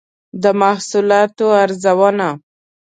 [0.41, 2.27] د محصولاتو ارزونه